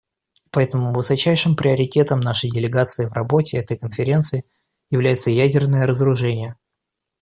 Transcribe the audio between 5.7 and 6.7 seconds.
разоружение.